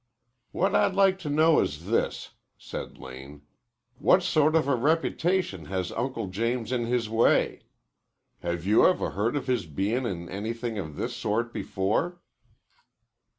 [0.51, 3.43] "What I'd like to know is this," said Lane.
[3.99, 7.61] "What sort of a reputation has Uncle James in this way?
[8.39, 12.19] Have you ever heard of his bein' in anything of this sort before?"